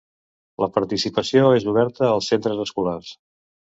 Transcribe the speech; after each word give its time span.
La 0.63 0.69
participació 0.77 1.53
és 1.59 1.69
oberta 1.77 2.11
als 2.17 2.35
centres 2.35 2.67
escolars. 2.69 3.19